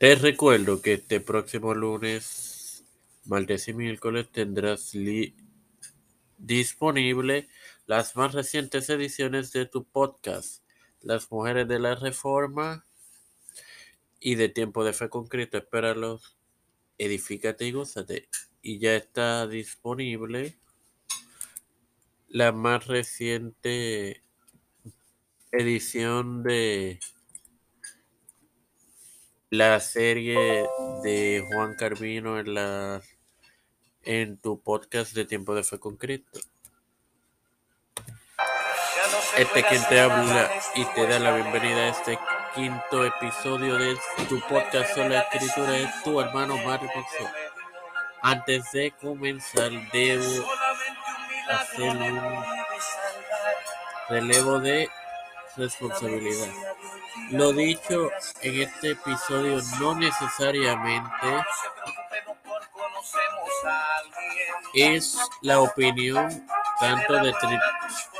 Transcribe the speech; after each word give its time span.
Te 0.00 0.14
recuerdo 0.14 0.80
que 0.80 0.94
este 0.94 1.20
próximo 1.20 1.74
lunes, 1.74 2.86
martes 3.26 3.68
y 3.68 3.74
miércoles 3.74 4.30
tendrás 4.32 4.96
disponible 6.38 7.50
las 7.84 8.16
más 8.16 8.32
recientes 8.32 8.88
ediciones 8.88 9.52
de 9.52 9.66
tu 9.66 9.84
podcast, 9.84 10.64
Las 11.02 11.30
Mujeres 11.30 11.68
de 11.68 11.80
la 11.80 11.96
Reforma 11.96 12.86
y 14.18 14.36
de 14.36 14.48
Tiempo 14.48 14.84
de 14.84 14.94
Fe 14.94 15.10
con 15.10 15.26
Cristo. 15.26 15.58
Espéralos, 15.58 16.34
edifícate 16.96 17.66
y 17.66 17.72
gózate. 17.72 18.30
Y 18.62 18.78
ya 18.78 18.96
está 18.96 19.46
disponible 19.46 20.56
la 22.26 22.52
más 22.52 22.86
reciente 22.86 24.24
edición 25.52 26.42
de 26.42 27.00
la 29.50 29.80
serie 29.80 30.64
de 31.02 31.44
Juan 31.48 31.74
Carvino 31.74 32.38
en 32.38 32.54
la 32.54 33.02
en 34.04 34.38
tu 34.38 34.62
podcast 34.62 35.12
de 35.12 35.24
Tiempo 35.24 35.56
de 35.56 35.64
Fe 35.64 35.80
con 35.80 35.96
Cristo. 35.96 36.38
Este 39.36 39.64
quien 39.64 39.82
te 39.88 40.00
habla 40.00 40.50
y 40.76 40.84
te 40.84 41.06
da 41.06 41.18
la 41.18 41.34
bienvenida 41.34 41.78
a 41.78 41.88
este 41.88 42.18
quinto 42.54 43.04
episodio 43.04 43.76
de 43.76 43.98
tu 44.28 44.40
podcast 44.48 44.94
sobre 44.94 45.10
la 45.10 45.22
escritura 45.22 45.76
es 45.78 46.02
tu 46.04 46.20
hermano 46.20 46.56
Marcos. 46.58 47.04
Antes 48.22 48.70
de 48.70 48.92
comenzar 49.00 49.70
debo 49.92 50.46
hacer 51.48 51.88
un 51.88 52.44
relevo 54.08 54.60
de 54.60 54.88
responsabilidad. 55.56 56.69
Lo 57.30 57.52
dicho 57.52 58.10
en 58.42 58.62
este 58.62 58.92
episodio 58.92 59.60
no 59.78 59.94
necesariamente 59.94 61.44
es 64.74 65.16
la 65.42 65.60
opinión 65.60 66.46
tanto 66.78 67.14
de 67.14 67.34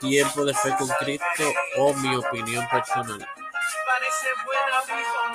tiempo 0.00 0.44
de 0.44 0.54
fe 0.54 0.74
con 0.78 0.88
Cristo 1.00 1.44
o 1.78 1.94
mi 1.94 2.16
opinión 2.16 2.68
personal. 2.68 3.26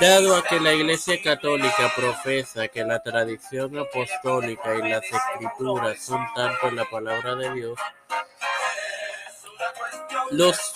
Dado 0.00 0.36
a 0.36 0.42
que 0.42 0.60
la 0.60 0.72
Iglesia 0.72 1.20
Católica 1.22 1.92
profesa 1.96 2.68
que 2.68 2.84
la 2.84 3.02
tradición 3.02 3.78
apostólica 3.78 4.74
y 4.74 4.88
las 4.88 5.02
escrituras 5.04 6.00
son 6.00 6.24
tanto 6.34 6.70
la 6.70 6.84
palabra 6.84 7.34
de 7.34 7.52
Dios, 7.52 7.78
los 10.30 10.74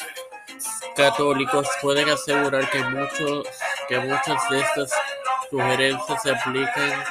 católicos 0.94 1.68
pueden 1.80 2.08
asegurar 2.08 2.68
que, 2.70 2.82
muchos, 2.84 3.46
que 3.88 3.98
muchas 3.98 4.48
de 4.50 4.60
estas 4.60 4.90
sugerencias 5.50 6.22
se 6.22 6.30
aplican 6.30 7.04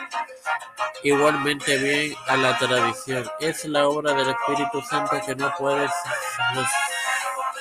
igualmente 1.03 1.77
bien 1.77 2.15
a 2.27 2.37
la 2.37 2.57
tradición. 2.57 3.29
Es 3.39 3.65
la 3.65 3.87
obra 3.87 4.13
del 4.13 4.29
Espíritu 4.29 4.81
Santo 4.81 5.19
que 5.25 5.35
no 5.35 5.53
puede 5.57 5.87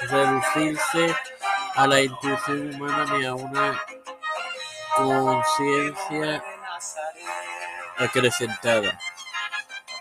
reducirse 0.02 1.14
a 1.74 1.86
la 1.86 2.00
intuición 2.00 2.74
humana 2.74 3.06
ni 3.16 3.26
a 3.26 3.34
una 3.34 3.82
conciencia 4.96 6.42
acrecentada. 7.98 8.98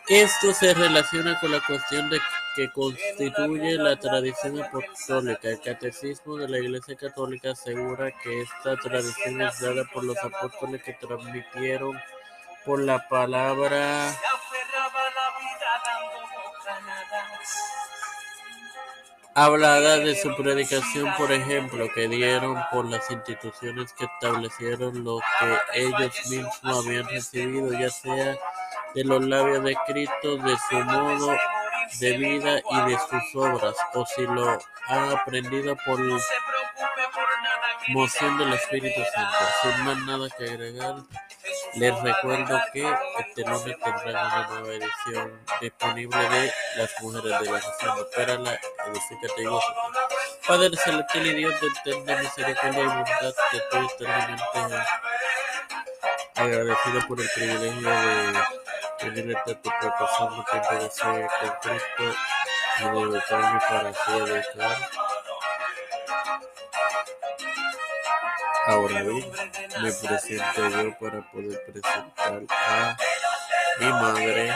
Esto 0.10 0.52
se 0.54 0.74
relaciona 0.74 1.40
con 1.40 1.52
la 1.52 1.62
cuestión 1.62 2.10
de 2.10 2.20
que 2.56 2.72
constituye 2.72 3.78
la 3.78 3.96
tradición 3.96 4.60
apostólica. 4.60 5.50
El 5.50 5.62
catecismo 5.62 6.36
de 6.38 6.50
la 6.50 6.58
Iglesia 6.58 6.96
Católica 6.96 7.52
asegura 7.52 8.12
que 8.24 8.42
esta 8.42 8.76
tradición 8.78 9.40
es 9.40 9.60
dada 9.60 9.84
por 9.94 10.04
los 10.04 10.18
apóstoles 10.18 10.82
que 10.82 10.94
transmitieron 10.94 11.96
por 12.66 12.82
la 12.82 13.08
palabra 13.08 14.12
hablada 19.36 19.98
de 19.98 20.16
su 20.16 20.36
predicación, 20.36 21.14
por 21.18 21.32
ejemplo, 21.32 21.88
que 21.94 22.08
dieron 22.08 22.58
por 22.72 22.86
las 22.86 23.10
instituciones 23.12 23.94
que 23.94 24.06
establecieron 24.06 25.04
lo 25.04 25.20
que 25.40 25.82
ellos 25.82 26.16
mismos 26.32 26.86
habían 26.86 27.08
recibido, 27.08 27.72
ya 27.74 27.92
sea 27.92 28.36
de 28.96 29.04
los 29.04 29.24
labios 29.24 29.64
de 29.64 29.76
Cristo, 29.88 30.38
de 30.38 30.58
su 30.70 30.76
modo 30.78 31.36
de 32.00 32.18
vida 32.18 32.60
y 32.70 32.82
de 32.90 32.98
sus 33.00 33.36
obras, 33.36 33.76
o 33.94 34.06
si 34.06 34.22
lo 34.22 34.60
han 34.88 35.10
aprendido 35.12 35.76
por 35.86 36.00
moción 37.90 38.38
del 38.38 38.54
Espíritu 38.54 39.02
Santo. 39.14 39.38
Sin 39.62 39.86
más 39.86 39.98
nada 40.06 40.28
que 40.38 40.46
agregar, 40.46 40.96
les 41.76 42.02
recuerdo 42.02 42.60
que 42.74 42.94
este 43.20 43.44
lunes 43.44 43.78
tendrán 43.84 44.26
una 44.26 44.48
nueva 44.50 44.74
edición 44.74 45.42
disponible 45.62 46.30
de 46.30 46.54
Las 46.78 47.02
Mujeres 47.02 47.40
de 47.40 47.46
la 47.46 47.52
Nación. 47.52 47.98
Espérala, 48.00 48.60
edifícate 48.88 49.42
y 49.42 49.46
gózate. 49.46 49.80
Padre 50.48 50.78
celestial 50.78 51.28
y 51.28 51.34
Dios 51.36 51.54
de 51.62 51.92
eterna 51.92 52.22
misericordia 52.22 52.82
y 52.82 52.88
bondad, 52.88 53.34
te 53.52 53.58
estoy 53.58 53.86
eternamente 53.86 54.86
agradecido 56.36 57.08
por 57.08 57.20
el 57.20 57.30
privilegio 57.36 57.90
de 57.90 58.34
tener 59.00 59.32
esta 59.32 59.62
tu 59.62 59.70
proporción 59.80 60.46
tiempo 60.46 60.76
de 60.76 60.92
ser 60.92 61.28
con 61.40 61.50
Cristo 61.62 62.20
y 62.80 62.84
de 62.84 63.02
educarme 63.02 63.60
para 63.70 63.90
así 63.90 64.12
educar. 64.12 64.78
Ahora 68.68 69.02
bien, 69.02 69.32
me 69.82 69.92
presento 69.92 70.70
yo 70.70 71.00
para 71.00 71.32
poder 71.32 71.64
presentar 71.66 72.42
a 72.50 72.98
mi 73.80 73.88
madre, 73.88 74.52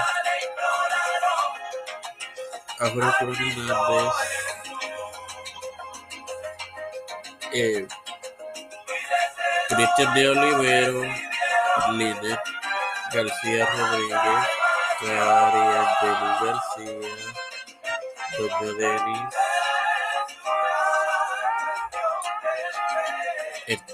a 2.80 2.90
Jorge 2.90 3.24
Hernández, 3.24 4.14
eh, 7.54 7.88
Cristian 9.70 10.14
de 10.14 10.30
Olivero, 10.30 11.02
Linet 11.92 12.53
García 13.14 13.68
Rodríguez, 13.78 14.48
Cari 15.00 15.64
Anthony 15.82 16.32
García, 16.42 17.14
Doña 18.38 18.72
Denis, 18.80 19.36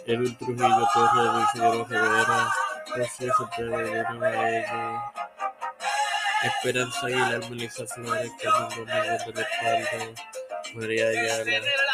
Edwin 0.06 0.38
Trujillo 0.38 0.88
Torres, 0.94 1.34
Luis 1.34 1.50
Figueroa 1.52 1.86
Rivera, 1.90 2.40
José 2.88 3.28
Cepeda 3.38 3.78
de 3.78 4.96
Esperanza 6.44 7.06
Aguilar, 7.06 7.50
Melissa 7.50 7.86
Flores, 7.88 8.32
Carmen 8.42 8.70
Gómez 8.78 9.26
de 9.26 9.34
la 9.34 9.42
Espalda, 9.42 10.24
María 10.76 11.08
Ayala. 11.08 11.89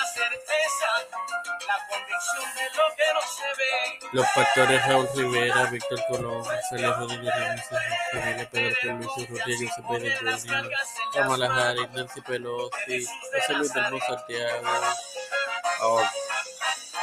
Los 4.11 4.25
pastores 4.33 4.87
Raúl 4.87 5.09
Rivera, 5.15 5.63
Víctor 5.65 5.99
Colón, 6.09 6.45
Félix 6.69 6.97
Rodríguez 6.97 7.33
Ramírez, 7.35 7.69
Familia 8.11 8.49
Pedro 8.49 8.93
Luis 8.93 9.29
Rodríguez 9.29 9.71
Jr., 9.75 10.71
Kamala 11.13 11.47
Harris, 11.53 11.89
Nancy 11.91 12.21
Pelosi, 12.21 13.05
José 13.05 13.53
Luis 13.53 13.73
del 13.73 14.01
Santiago, 14.01 14.67
oh, 15.81 16.01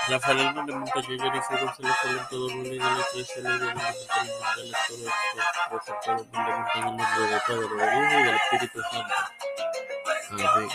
Rafael 0.08 0.38
Hernández 0.38 0.74
Jennifer 1.06 1.60
González 1.60 1.96
Colón, 2.02 2.26
todo 2.30 2.48
el 2.48 2.54
mundo 2.56 2.68
la 2.70 2.74
iglesia 2.74 3.42
de 3.42 3.44
Santo. 8.90 9.14
Amén. 10.30 10.68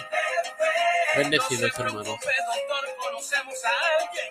Bendecidos 1.15 1.79
hermanos. 1.79 2.19
side. 3.57 3.96